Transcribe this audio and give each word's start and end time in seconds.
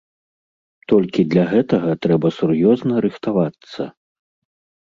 Толькі 0.93 1.25
для 1.33 1.43
гэтага 1.51 1.89
трэба 2.05 2.27
сур'ёзна 2.39 2.93
рыхтавацца. 3.07 3.81